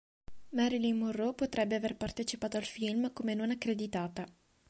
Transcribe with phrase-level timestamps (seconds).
[0.53, 4.25] Marilyn Monroe potrebbe aver partecipato al film come non accreditata.